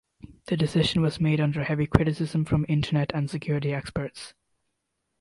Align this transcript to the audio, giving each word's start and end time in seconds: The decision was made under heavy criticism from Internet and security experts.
The 0.47 0.57
decision 0.57 1.03
was 1.03 1.19
made 1.19 1.39
under 1.39 1.63
heavy 1.63 1.85
criticism 1.85 2.43
from 2.43 2.65
Internet 2.67 3.11
and 3.13 3.29
security 3.29 3.71
experts. 3.71 4.33